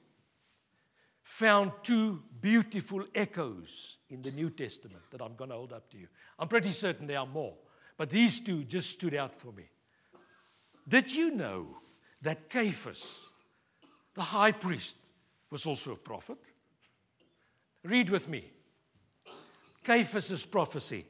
found 1.22 1.72
two 1.82 2.22
beautiful 2.40 3.04
echoes 3.14 3.98
in 4.08 4.22
the 4.22 4.30
New 4.30 4.48
Testament 4.48 5.02
that 5.10 5.20
I'm 5.20 5.34
going 5.34 5.50
to 5.50 5.56
hold 5.56 5.72
up 5.72 5.90
to 5.90 5.98
you. 5.98 6.08
I'm 6.38 6.48
pretty 6.48 6.72
certain 6.72 7.06
there 7.06 7.18
are 7.18 7.26
more, 7.26 7.54
but 7.98 8.08
these 8.08 8.40
two 8.40 8.64
just 8.64 8.90
stood 8.90 9.14
out 9.14 9.36
for 9.36 9.52
me. 9.52 9.64
Did 10.88 11.12
you 11.12 11.32
know 11.32 11.66
that 12.22 12.48
Caiaphas, 12.48 13.26
the 14.14 14.22
high 14.22 14.52
priest, 14.52 14.96
was 15.50 15.66
also 15.66 15.92
a 15.92 15.96
prophet? 15.96 16.38
Read 17.84 18.08
with 18.08 18.28
me. 18.28 18.52
Caiaphas' 19.86 20.44
prophecy, 20.44 21.06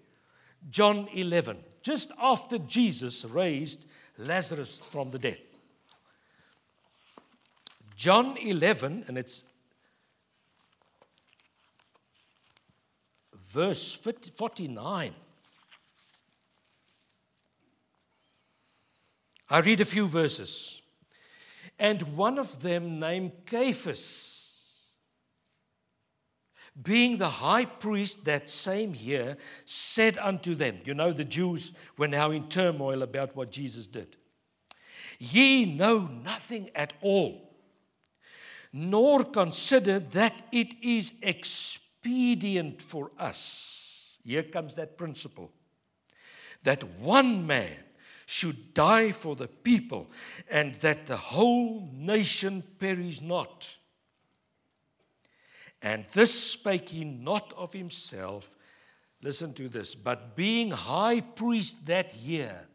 John 0.68 1.08
11, 1.14 1.56
just 1.80 2.12
after 2.20 2.58
Jesus 2.58 3.24
raised 3.24 3.86
Lazarus 4.18 4.78
from 4.78 5.10
the 5.10 5.18
dead. 5.18 5.38
John 7.96 8.36
11, 8.36 9.06
and 9.08 9.16
it's 9.16 9.44
verse 13.34 13.94
49. 13.94 15.14
I 19.48 19.58
read 19.58 19.80
a 19.80 19.86
few 19.86 20.06
verses. 20.06 20.82
And 21.78 22.02
one 22.14 22.38
of 22.38 22.60
them, 22.60 23.00
named 23.00 23.32
Caiaphas, 23.46 24.35
being 26.82 27.16
the 27.16 27.28
high 27.28 27.64
priest 27.64 28.24
that 28.24 28.48
same 28.48 28.94
year, 28.94 29.36
said 29.64 30.18
unto 30.18 30.54
them, 30.54 30.78
You 30.84 30.94
know, 30.94 31.12
the 31.12 31.24
Jews 31.24 31.72
were 31.96 32.08
now 32.08 32.30
in 32.30 32.48
turmoil 32.48 33.02
about 33.02 33.34
what 33.34 33.50
Jesus 33.50 33.86
did. 33.86 34.16
Ye 35.18 35.64
know 35.64 36.08
nothing 36.22 36.70
at 36.74 36.92
all, 37.00 37.54
nor 38.72 39.24
consider 39.24 40.00
that 40.00 40.34
it 40.52 40.74
is 40.82 41.12
expedient 41.22 42.82
for 42.82 43.10
us. 43.18 44.18
Here 44.22 44.42
comes 44.42 44.74
that 44.74 44.98
principle 44.98 45.52
that 46.66 46.82
one 46.98 47.46
man 47.46 47.70
should 48.26 48.74
die 48.74 49.12
for 49.12 49.36
the 49.36 49.46
people, 49.46 50.10
and 50.50 50.74
that 50.76 51.06
the 51.06 51.16
whole 51.16 51.88
nation 51.94 52.62
perish 52.80 53.20
not. 53.20 53.78
And 55.82 56.04
this 56.12 56.52
spake 56.52 56.88
he 56.88 57.04
not 57.04 57.52
of 57.56 57.72
himself, 57.72 58.54
listen 59.22 59.52
to 59.54 59.68
this, 59.68 59.94
but 59.94 60.36
being 60.36 60.70
high 60.70 61.20
priest 61.20 61.86
that 61.86 62.14
year, 62.16 62.66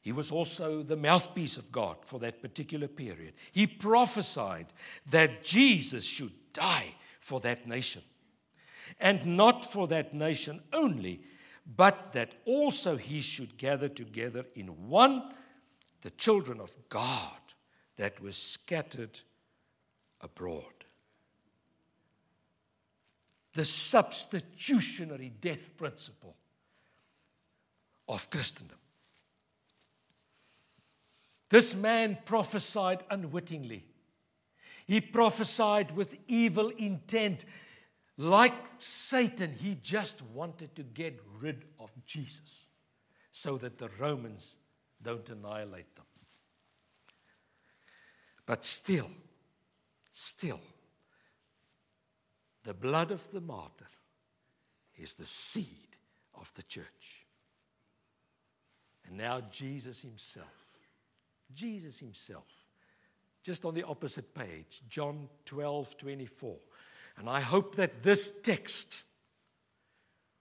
he 0.00 0.12
was 0.12 0.30
also 0.30 0.82
the 0.82 0.96
mouthpiece 0.96 1.56
of 1.56 1.72
God 1.72 1.96
for 2.04 2.20
that 2.20 2.40
particular 2.40 2.86
period. 2.86 3.34
He 3.50 3.66
prophesied 3.66 4.66
that 5.10 5.42
Jesus 5.42 6.04
should 6.04 6.32
die 6.52 6.94
for 7.18 7.40
that 7.40 7.66
nation. 7.66 8.02
And 9.00 9.36
not 9.36 9.64
for 9.64 9.88
that 9.88 10.14
nation 10.14 10.62
only, 10.72 11.22
but 11.66 12.12
that 12.12 12.36
also 12.44 12.96
he 12.96 13.20
should 13.20 13.58
gather 13.58 13.88
together 13.88 14.44
in 14.54 14.88
one 14.88 15.34
the 16.02 16.10
children 16.10 16.60
of 16.60 16.76
God 16.88 17.40
that 17.96 18.20
were 18.20 18.30
scattered 18.30 19.18
abroad. 20.20 20.75
The 23.56 23.64
substitutionary 23.64 25.30
death 25.40 25.78
principle 25.78 26.36
of 28.06 28.28
Christendom. 28.28 28.76
This 31.48 31.74
man 31.74 32.18
prophesied 32.26 33.04
unwittingly. 33.10 33.86
He 34.86 35.00
prophesied 35.00 35.96
with 35.96 36.18
evil 36.28 36.68
intent. 36.68 37.46
Like 38.18 38.52
Satan, 38.76 39.54
he 39.58 39.78
just 39.82 40.20
wanted 40.34 40.76
to 40.76 40.82
get 40.82 41.18
rid 41.40 41.64
of 41.80 41.90
Jesus 42.04 42.68
so 43.32 43.56
that 43.56 43.78
the 43.78 43.88
Romans 43.98 44.56
don't 45.00 45.26
annihilate 45.30 45.96
them. 45.96 46.04
But 48.44 48.66
still, 48.66 49.10
still, 50.12 50.60
the 52.66 52.74
blood 52.74 53.12
of 53.12 53.30
the 53.30 53.40
martyr 53.40 53.86
is 54.96 55.14
the 55.14 55.24
seed 55.24 55.96
of 56.34 56.52
the 56.54 56.64
church. 56.64 57.24
And 59.06 59.16
now 59.16 59.40
Jesus 59.52 60.00
himself, 60.00 60.46
Jesus 61.54 62.00
himself, 62.00 62.66
just 63.44 63.64
on 63.64 63.74
the 63.74 63.84
opposite 63.84 64.34
page, 64.34 64.82
John 64.88 65.28
12 65.44 65.96
24. 65.96 66.56
And 67.18 67.28
I 67.30 67.38
hope 67.38 67.76
that 67.76 68.02
this 68.02 68.32
text 68.42 69.04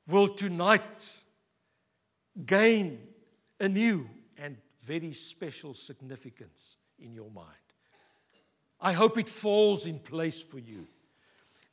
will 0.08 0.28
tonight 0.28 1.14
gain 2.44 3.02
a 3.60 3.70
new 3.70 4.10
and 4.36 4.58
very 4.82 5.14
special 5.14 5.76
significance 5.76 6.78
in 6.98 7.14
your 7.14 7.30
mind. 7.30 7.50
I 8.82 8.94
hope 8.94 9.20
it 9.20 9.30
falls 9.30 9.86
in 9.86 10.00
place 10.00 10.42
for 10.42 10.58
you. 10.58 10.88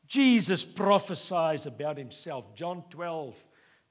Jesus 0.07 0.65
prophesies 0.65 1.67
about 1.67 1.97
himself, 1.97 2.55
John 2.55 2.85
12, 2.91 3.47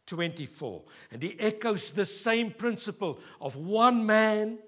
24. 0.05 0.83
And 1.11 1.23
he 1.23 1.39
echoes 1.39 1.91
the 1.91 2.05
same 2.05 2.51
principle 2.51 3.19
of 3.39 3.55
one 3.55 4.05
man 4.05 4.59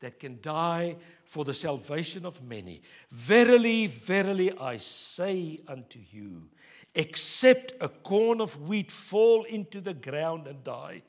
that 0.00 0.18
can 0.18 0.38
die 0.42 0.96
for 1.24 1.44
the 1.44 1.54
salvation 1.54 2.26
of 2.26 2.42
many. 2.42 2.82
Verily, 3.10 3.86
verily, 3.86 4.52
I 4.58 4.76
say 4.76 5.60
unto 5.66 6.00
you, 6.10 6.48
except 6.94 7.72
a 7.80 7.88
corn 7.88 8.40
of 8.40 8.68
wheat 8.68 8.90
fall 8.90 9.44
into 9.44 9.80
the 9.80 9.94
ground 9.94 10.46
and 10.46 10.62
die, 10.62 11.02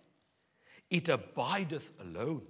it 0.90 1.10
abideth 1.10 1.92
alone. 2.00 2.44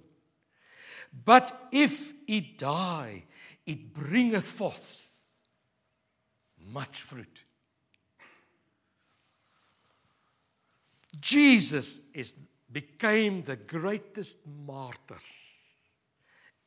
But 1.24 1.68
if 1.72 2.12
it 2.26 2.58
die, 2.58 3.24
it 3.66 3.94
bringeth 3.94 4.44
forth 4.44 5.13
much 6.66 7.00
fruit. 7.00 7.44
Jesus 11.20 12.00
is, 12.12 12.34
became 12.70 13.42
the 13.42 13.56
greatest 13.56 14.38
martyr 14.66 15.18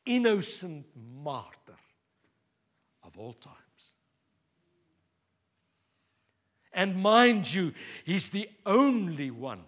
innocent 0.08 0.86
martyr 1.22 1.76
of 3.04 3.18
all 3.18 3.34
times. 3.34 3.54
And 6.72 6.96
mind 6.96 7.52
you, 7.52 7.74
he's 8.04 8.30
the 8.30 8.48
only 8.64 9.30
one 9.30 9.62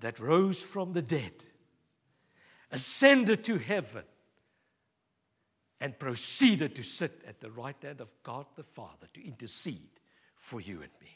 that 0.00 0.18
rose 0.18 0.62
from 0.62 0.92
the 0.92 1.02
dead, 1.02 1.32
ascended 2.70 3.44
to 3.44 3.58
heaven, 3.58 4.04
and 5.80 5.98
proceeded 5.98 6.74
to 6.74 6.82
sit 6.82 7.22
at 7.26 7.40
the 7.40 7.50
right 7.50 7.76
hand 7.82 8.00
of 8.00 8.12
God 8.22 8.46
the 8.56 8.62
Father 8.62 9.06
to 9.14 9.26
intercede 9.26 10.00
for 10.34 10.60
you 10.60 10.74
and 10.74 10.92
me. 11.00 11.10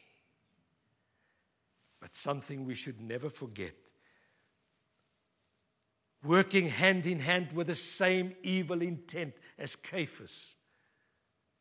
But 2.00 2.14
something 2.14 2.64
we 2.64 2.74
should 2.74 3.00
never 3.00 3.28
forget 3.28 3.74
working 6.24 6.68
hand 6.68 7.06
in 7.06 7.20
hand 7.20 7.52
with 7.52 7.68
the 7.68 7.74
same 7.74 8.34
evil 8.42 8.82
intent 8.82 9.34
as 9.58 9.76
Caiaphas, 9.76 10.56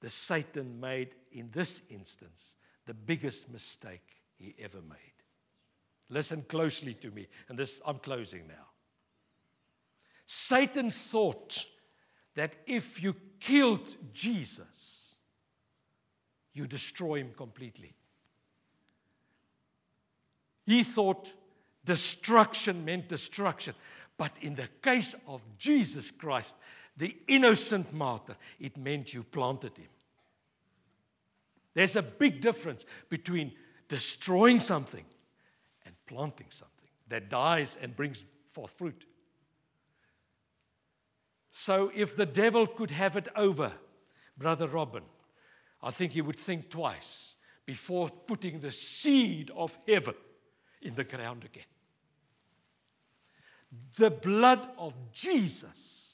the 0.01 0.09
Satan 0.09 0.79
made 0.79 1.15
in 1.31 1.49
this 1.51 1.81
instance 1.89 2.55
the 2.85 2.93
biggest 2.93 3.51
mistake 3.51 4.23
he 4.35 4.55
ever 4.59 4.81
made. 4.81 4.97
Listen 6.09 6.41
closely 6.41 6.93
to 6.95 7.11
me, 7.11 7.27
and 7.47 7.57
this 7.57 7.81
I'm 7.85 7.99
closing 7.99 8.47
now. 8.47 8.67
Satan 10.25 10.91
thought 10.91 11.65
that 12.35 12.55
if 12.67 13.01
you 13.01 13.15
killed 13.39 13.95
Jesus, 14.13 15.15
you 16.53 16.67
destroy 16.67 17.15
him 17.15 17.31
completely. 17.35 17.93
He 20.65 20.83
thought 20.83 21.33
destruction 21.83 22.85
meant 22.85 23.07
destruction. 23.07 23.73
But 24.17 24.31
in 24.41 24.55
the 24.55 24.67
case 24.81 25.15
of 25.27 25.41
Jesus 25.57 26.11
Christ, 26.11 26.55
the 26.97 27.15
innocent 27.27 27.93
martyr, 27.93 28.35
it 28.59 28.77
meant 28.77 29.13
you 29.13 29.23
planted 29.23 29.77
him. 29.77 29.87
There's 31.73 31.95
a 31.95 32.01
big 32.01 32.41
difference 32.41 32.85
between 33.07 33.53
destroying 33.87 34.59
something 34.59 35.05
and 35.85 35.95
planting 36.05 36.47
something 36.49 36.89
that 37.07 37.29
dies 37.29 37.77
and 37.81 37.95
brings 37.95 38.25
forth 38.47 38.71
fruit. 38.71 39.05
So, 41.51 41.91
if 41.95 42.15
the 42.15 42.25
devil 42.25 42.67
could 42.67 42.91
have 42.91 43.15
it 43.15 43.27
over, 43.35 43.71
Brother 44.37 44.67
Robin, 44.67 45.03
I 45.81 45.91
think 45.91 46.13
he 46.13 46.21
would 46.21 46.37
think 46.37 46.69
twice 46.69 47.35
before 47.65 48.09
putting 48.09 48.59
the 48.59 48.71
seed 48.71 49.51
of 49.55 49.77
heaven 49.87 50.15
in 50.81 50.95
the 50.95 51.03
ground 51.03 51.43
again. 51.43 51.63
The 53.97 54.09
blood 54.09 54.67
of 54.77 54.95
Jesus 55.11 56.13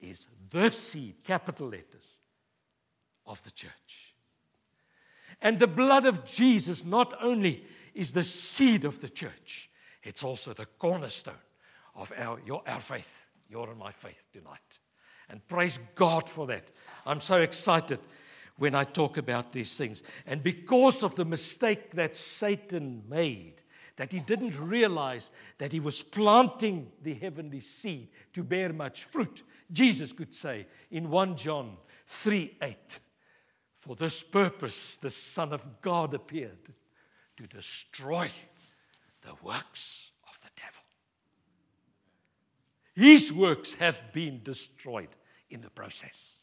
is 0.00 0.26
the 0.50 0.70
seed, 0.70 1.24
capital 1.24 1.68
letters, 1.68 2.18
of 3.26 3.42
the 3.44 3.50
church. 3.50 4.14
And 5.40 5.58
the 5.58 5.66
blood 5.66 6.04
of 6.04 6.24
Jesus 6.24 6.84
not 6.84 7.14
only 7.22 7.64
is 7.94 8.12
the 8.12 8.22
seed 8.22 8.84
of 8.84 9.00
the 9.00 9.08
church, 9.08 9.70
it's 10.02 10.24
also 10.24 10.52
the 10.52 10.66
cornerstone 10.66 11.34
of 11.94 12.12
our, 12.16 12.40
your, 12.44 12.62
our 12.66 12.80
faith, 12.80 13.23
your 13.48 13.70
in 13.70 13.78
my 13.78 13.90
faith 13.90 14.26
tonight. 14.32 14.78
And 15.28 15.46
praise 15.46 15.78
God 15.94 16.28
for 16.28 16.46
that. 16.48 16.70
I'm 17.06 17.20
so 17.20 17.40
excited 17.40 17.98
when 18.56 18.74
I 18.74 18.84
talk 18.84 19.16
about 19.16 19.52
these 19.52 19.76
things. 19.76 20.02
And 20.26 20.42
because 20.42 21.02
of 21.02 21.16
the 21.16 21.24
mistake 21.24 21.90
that 21.92 22.16
Satan 22.16 23.02
made, 23.08 23.62
that 23.96 24.12
he 24.12 24.20
didn't 24.20 24.58
realize 24.58 25.30
that 25.58 25.72
he 25.72 25.80
was 25.80 26.02
planting 26.02 26.90
the 27.02 27.14
heavenly 27.14 27.60
seed 27.60 28.08
to 28.32 28.42
bear 28.42 28.72
much 28.72 29.04
fruit, 29.04 29.42
Jesus 29.72 30.12
could 30.12 30.34
say 30.34 30.66
in 30.90 31.10
1 31.10 31.36
John 31.36 31.76
3 32.06 32.56
8, 32.60 32.98
For 33.72 33.96
this 33.96 34.22
purpose 34.22 34.96
the 34.96 35.10
Son 35.10 35.52
of 35.52 35.80
God 35.80 36.14
appeared 36.14 36.70
to 37.36 37.46
destroy 37.46 38.30
the 39.22 39.34
works. 39.42 40.12
His 42.94 43.32
works 43.32 43.74
have 43.74 44.00
been 44.12 44.40
destroyed 44.42 45.08
in 45.50 45.60
the 45.60 45.70
process. 45.70 46.36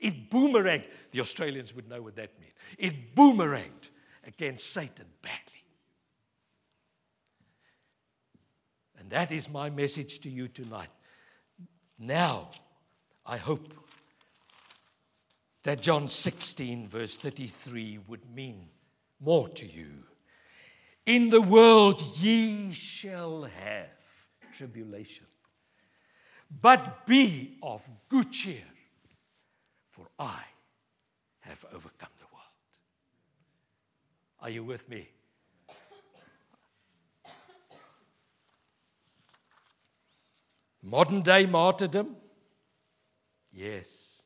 It 0.00 0.30
boomeranged. 0.30 0.86
The 1.12 1.20
Australians 1.20 1.74
would 1.74 1.88
know 1.88 2.02
what 2.02 2.16
that 2.16 2.38
means. 2.40 2.52
It 2.78 3.14
boomeranged 3.14 3.90
against 4.26 4.72
Satan 4.72 5.06
badly. 5.22 5.64
And 8.98 9.10
that 9.10 9.30
is 9.30 9.48
my 9.48 9.70
message 9.70 10.20
to 10.20 10.30
you 10.30 10.48
tonight. 10.48 10.90
Now, 11.98 12.50
I 13.24 13.36
hope 13.36 13.72
that 15.62 15.80
John 15.80 16.08
16, 16.08 16.88
verse 16.88 17.16
33, 17.16 18.00
would 18.08 18.28
mean 18.34 18.66
more 19.20 19.48
to 19.50 19.66
you. 19.66 20.04
In 21.06 21.30
the 21.30 21.40
world 21.40 22.00
ye 22.18 22.72
shall 22.72 23.44
have 23.44 23.88
tribulation, 24.52 25.26
but 26.60 27.06
be 27.06 27.56
of 27.62 27.88
good 28.08 28.30
cheer, 28.30 28.64
for 29.88 30.06
I 30.18 30.42
have 31.40 31.64
overcome 31.72 32.10
the 32.18 32.24
world. 32.32 32.42
Are 34.40 34.50
you 34.50 34.64
with 34.64 34.88
me? 34.88 35.08
Modern 40.82 41.22
day 41.22 41.46
martyrdom? 41.46 42.16
Yes. 43.52 44.22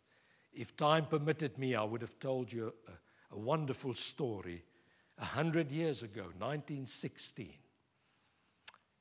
If 0.55 0.77
time 0.77 1.05
permitted 1.05 1.59
me, 1.59 1.75
I 1.75 1.85
would 1.85 2.01
have 2.01 2.19
told 2.19 2.51
you 2.51 2.73
a, 2.89 3.35
a 3.35 3.39
wonderful 3.39 3.93
story 3.93 4.65
a 5.19 5.25
hundred 5.25 5.71
years 5.71 6.03
ago, 6.03 6.23
1916, 6.39 7.53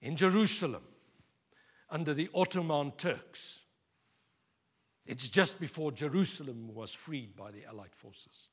in 0.01 0.15
Jerusalem, 0.15 0.83
under 1.89 2.13
the 2.13 2.29
Ottoman 2.33 2.91
Turks. 2.91 3.61
It's 5.05 5.29
just 5.29 5.59
before 5.59 5.91
Jerusalem 5.91 6.73
was 6.73 6.93
freed 6.93 7.35
by 7.35 7.51
the 7.51 7.65
Allied 7.65 7.93
forces. 7.93 8.49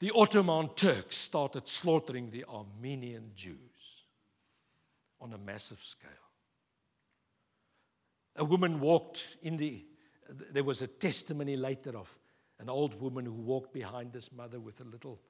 The 0.00 0.12
Ottoman 0.14 0.68
Turks 0.74 1.16
started 1.16 1.68
slaughtering 1.68 2.30
the 2.30 2.44
Armenian 2.44 3.30
Jews 3.34 4.04
on 5.20 5.32
a 5.32 5.38
massive 5.38 5.78
scale. 5.78 6.10
A 8.36 8.44
woman 8.44 8.80
walked 8.80 9.36
in 9.42 9.56
the, 9.56 9.84
there 10.50 10.64
was 10.64 10.82
a 10.82 10.86
testimony 10.86 11.56
later 11.56 11.96
of 11.96 12.14
an 12.58 12.68
old 12.68 13.00
woman 13.00 13.24
who 13.24 13.32
walked 13.32 13.72
behind 13.72 14.12
this 14.12 14.32
mother 14.32 14.60
with 14.60 14.80
a 14.80 14.84
little 14.84 15.20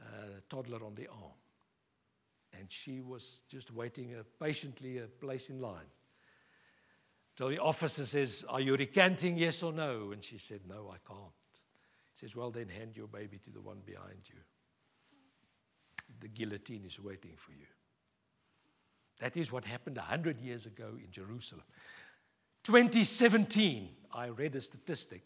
uh, 0.00 0.04
toddler 0.48 0.84
on 0.84 0.94
the 0.94 1.08
arm. 1.08 1.32
And 2.56 2.70
she 2.70 3.00
was 3.00 3.42
just 3.48 3.72
waiting 3.72 4.14
uh, 4.14 4.22
patiently 4.42 4.98
a 4.98 5.06
place 5.06 5.50
in 5.50 5.60
line. 5.60 5.90
Till 7.36 7.48
the 7.48 7.58
officer 7.58 8.04
says, 8.04 8.44
Are 8.48 8.60
you 8.60 8.76
recanting, 8.76 9.38
yes 9.38 9.62
or 9.62 9.72
no? 9.72 10.10
And 10.12 10.22
she 10.22 10.38
said, 10.38 10.60
No, 10.68 10.92
I 10.92 10.96
can't. 11.06 11.32
He 12.14 12.26
says, 12.26 12.34
Well, 12.34 12.50
then 12.50 12.68
hand 12.68 12.96
your 12.96 13.06
baby 13.06 13.38
to 13.44 13.50
the 13.50 13.60
one 13.60 13.78
behind 13.84 14.22
you. 14.28 14.40
The 16.20 16.28
guillotine 16.28 16.84
is 16.84 16.98
waiting 16.98 17.34
for 17.36 17.52
you. 17.52 17.66
That 19.20 19.36
is 19.36 19.52
what 19.52 19.64
happened 19.64 19.96
100 19.96 20.40
years 20.40 20.66
ago 20.66 20.96
in 21.02 21.10
Jerusalem. 21.10 21.64
2017, 22.64 23.88
I 24.12 24.28
read 24.28 24.54
a 24.54 24.60
statistic. 24.60 25.22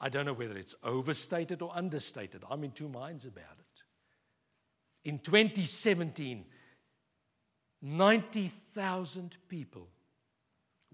I 0.00 0.08
don't 0.08 0.26
know 0.26 0.32
whether 0.32 0.56
it's 0.56 0.74
overstated 0.82 1.62
or 1.62 1.70
understated. 1.74 2.42
I'm 2.50 2.64
in 2.64 2.72
two 2.72 2.88
minds 2.88 3.24
about 3.24 3.58
it. 3.58 3.61
In 5.04 5.18
2017, 5.18 6.44
90,000 7.82 9.36
people 9.48 9.88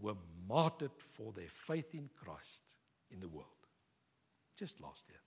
were 0.00 0.16
martyred 0.48 0.90
for 0.98 1.32
their 1.32 1.48
faith 1.48 1.94
in 1.94 2.08
Christ 2.16 2.62
in 3.10 3.20
the 3.20 3.28
world, 3.28 3.46
just 4.56 4.80
last 4.80 5.04
year. 5.08 5.18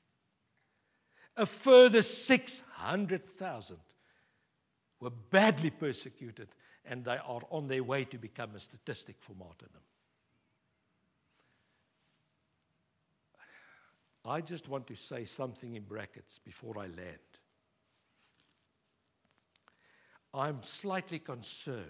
A 1.37 1.45
further 1.45 2.01
600,000 2.01 3.77
were 4.99 5.09
badly 5.09 5.69
persecuted 5.69 6.49
and 6.85 7.05
they 7.05 7.17
are 7.17 7.41
on 7.49 7.67
their 7.67 7.83
way 7.83 8.05
to 8.05 8.17
become 8.17 8.55
a 8.55 8.59
statistic 8.59 9.17
for 9.19 9.33
martyrdom. 9.33 9.81
I 14.25 14.41
just 14.41 14.67
want 14.67 14.87
to 14.87 14.95
say 14.95 15.25
something 15.25 15.75
in 15.75 15.83
brackets 15.83 16.39
before 16.39 16.77
I 16.77 16.87
land. 16.87 17.30
I'm 20.33 20.61
slightly 20.63 21.19
concerned 21.19 21.85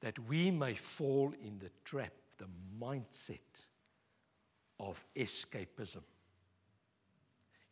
that 0.00 0.18
we 0.28 0.50
may 0.50 0.74
fall 0.74 1.32
in 1.42 1.58
the 1.58 1.70
trap, 1.84 2.12
the 2.38 2.46
mindset 2.80 3.66
of 4.80 5.04
escapism. 5.14 6.02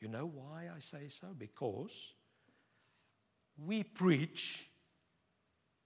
You 0.00 0.08
know 0.08 0.26
why 0.26 0.68
I 0.74 0.80
say 0.80 1.08
so? 1.08 1.28
Because 1.36 2.14
we 3.56 3.82
preach, 3.82 4.66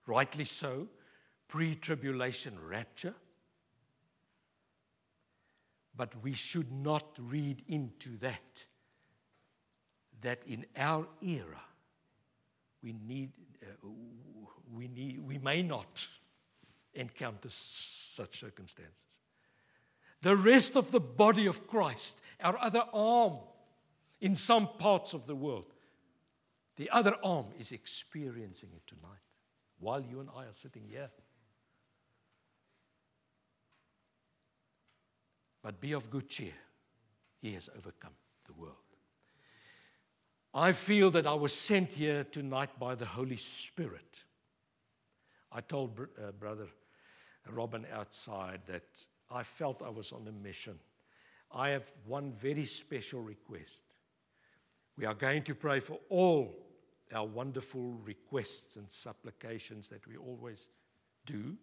rightly 0.06 0.44
so, 0.44 0.88
pre 1.48 1.74
tribulation 1.74 2.58
rapture. 2.68 3.14
But 5.96 6.22
we 6.22 6.32
should 6.32 6.70
not 6.70 7.18
read 7.18 7.62
into 7.68 8.16
that 8.18 8.66
that 10.20 10.42
in 10.46 10.66
our 10.76 11.06
era 11.22 11.60
we 12.82 12.94
need, 13.06 13.30
uh, 13.62 13.88
we 14.74 14.88
need, 14.88 15.20
we 15.20 15.38
may 15.38 15.62
not 15.62 16.06
encounter 16.94 17.48
such 17.48 18.40
circumstances. 18.40 19.04
The 20.22 20.36
rest 20.36 20.76
of 20.76 20.90
the 20.90 21.00
body 21.00 21.46
of 21.46 21.66
Christ, 21.66 22.20
our 22.40 22.58
other 22.58 22.82
arm 22.92 23.38
in 24.20 24.34
some 24.34 24.68
parts 24.78 25.14
of 25.14 25.26
the 25.26 25.34
world, 25.34 25.72
the 26.76 26.90
other 26.90 27.14
arm 27.22 27.46
is 27.58 27.72
experiencing 27.72 28.70
it 28.74 28.86
tonight 28.86 29.18
while 29.80 30.00
you 30.00 30.20
and 30.20 30.28
I 30.36 30.44
are 30.44 30.52
sitting 30.52 30.84
here. 30.88 31.10
But 35.62 35.80
be 35.80 35.92
of 35.92 36.10
good 36.10 36.28
cheer. 36.28 36.54
He 37.40 37.54
has 37.54 37.68
overcome 37.76 38.14
the 38.46 38.52
world. 38.54 38.87
I 40.58 40.72
feel 40.72 41.12
that 41.12 41.24
I 41.24 41.34
was 41.34 41.52
sent 41.52 41.92
here 41.92 42.24
tonight 42.24 42.80
by 42.80 42.96
the 42.96 43.04
Holy 43.04 43.36
Spirit. 43.36 44.24
I 45.52 45.60
told 45.60 46.00
uh, 46.00 46.32
Brother 46.32 46.66
Robin 47.48 47.86
outside 47.92 48.62
that 48.66 49.06
I 49.30 49.44
felt 49.44 49.82
I 49.82 49.90
was 49.90 50.10
on 50.10 50.26
a 50.26 50.32
mission. 50.32 50.80
I 51.52 51.68
have 51.68 51.92
one 52.04 52.32
very 52.32 52.64
special 52.64 53.20
request. 53.20 53.84
We 54.96 55.06
are 55.06 55.14
going 55.14 55.44
to 55.44 55.54
pray 55.54 55.78
for 55.78 56.00
all 56.08 56.52
our 57.14 57.24
wonderful 57.24 58.00
requests 58.04 58.74
and 58.74 58.90
supplications 58.90 59.86
that 59.88 60.04
we 60.08 60.16
always 60.16 60.66
do. 61.24 61.56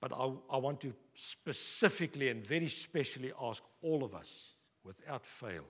But 0.00 0.14
I, 0.14 0.30
I, 0.50 0.56
want 0.56 0.80
to 0.80 0.94
specifically 1.12 2.30
and 2.30 2.42
very 2.46 2.68
specially 2.68 3.32
ask 3.38 3.62
all 3.82 4.02
of 4.02 4.14
us, 4.14 4.54
without 4.82 5.26
fail, 5.26 5.64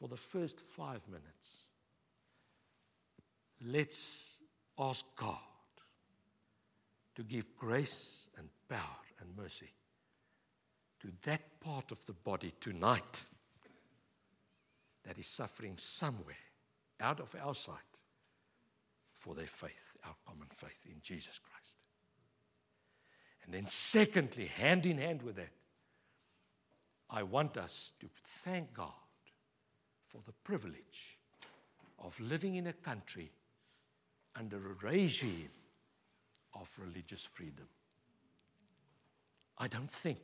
for 0.00 0.08
the 0.08 0.16
first 0.16 0.58
five 0.58 1.06
minutes, 1.08 1.66
let's 3.66 4.38
ask 4.78 5.04
God 5.14 5.36
to 7.14 7.22
give 7.22 7.54
grace 7.54 8.28
and 8.38 8.48
power 8.66 8.80
and 9.20 9.36
mercy 9.36 9.68
to 11.00 11.08
that 11.24 11.60
part 11.60 11.92
of 11.92 12.02
the 12.06 12.14
body 12.14 12.54
tonight 12.60 13.26
that 15.04 15.18
is 15.18 15.26
suffering 15.26 15.74
somewhere 15.76 16.36
out 16.98 17.20
of 17.20 17.34
our 17.44 17.54
sight 17.54 17.76
for 19.12 19.34
their 19.34 19.46
faith, 19.46 19.96
our 20.06 20.14
common 20.26 20.48
faith 20.48 20.86
in 20.86 20.96
Jesus 21.02 21.38
Christ. 21.38 21.76
And 23.44 23.52
then, 23.52 23.66
secondly, 23.66 24.46
hand 24.46 24.86
in 24.86 24.96
hand 24.96 25.22
with 25.22 25.36
that, 25.36 25.52
I 27.10 27.22
want 27.22 27.58
us 27.58 27.92
to 28.00 28.08
thank 28.44 28.72
God 28.72 28.92
for 30.10 30.20
the 30.26 30.32
privilege 30.44 31.18
of 31.98 32.18
living 32.20 32.56
in 32.56 32.66
a 32.66 32.72
country 32.72 33.30
under 34.36 34.56
a 34.56 34.90
regime 34.90 35.50
of 36.54 36.72
religious 36.78 37.24
freedom. 37.24 37.66
I 39.58 39.68
don't 39.68 39.90
think 39.90 40.18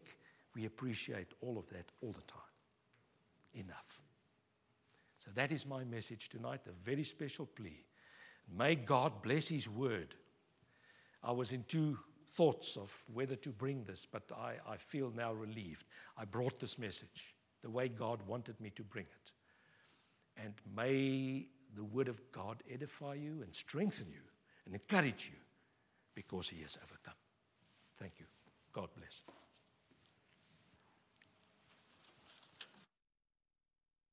we 0.55 0.65
appreciate 0.65 1.29
all 1.41 1.59
of 1.59 1.69
that 1.71 1.93
all 2.03 2.13
the 2.13 2.23
time 2.23 2.41
enough. 3.55 4.01
So 5.19 5.31
that 5.35 5.53
is 5.53 5.67
my 5.67 5.85
message 5.85 6.29
tonight, 6.29 6.61
a 6.67 6.73
very 6.73 7.05
special 7.05 7.47
plea. 7.47 7.85
May 8.57 8.75
God 8.75 9.23
bless 9.23 9.49
His 9.49 9.69
word. 9.69 10.15
I 11.23 11.33
was 11.33 11.53
in 11.53 11.65
two 11.69 11.99
thoughts 12.31 12.77
of 12.77 12.95
whether 13.13 13.37
to 13.37 13.51
bring 13.51 13.85
this, 13.85 14.07
but 14.07 14.23
I, 14.37 14.55
I 14.69 14.77
feel 14.77 15.13
now 15.15 15.33
relieved. 15.33 15.85
I 16.17 16.25
brought 16.25 16.61
this 16.61 16.79
message 16.79 17.35
the 17.63 17.71
way 17.71 17.89
God 17.89 18.21
wanted 18.27 18.61
me 18.61 18.71
to 18.77 18.83
bring 18.83 19.05
it. 19.05 19.33
And 20.43 20.55
may 20.77 21.47
the 21.75 21.85
word 21.85 22.09
of 22.09 22.21
God 22.33 22.63
edify 22.71 23.15
you 23.15 23.43
and 23.43 23.55
strengthen 23.55 24.07
you 24.11 24.23
and 24.65 24.75
encourage 24.75 25.31
you 25.33 25.39
because 26.15 26.49
He 26.49 26.63
has 26.63 26.79
overcome. 26.83 27.15
Thank 27.99 28.13
you. 28.19 28.27
God 28.73 28.89
bless. 28.97 29.23